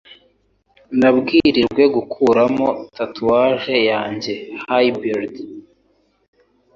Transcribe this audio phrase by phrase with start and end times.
[0.99, 4.33] Nabwirijwe gukuramo tatouage yanjye.
[4.69, 5.35] (Hybrid)